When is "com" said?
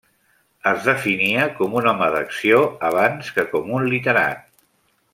1.59-1.75, 3.55-3.71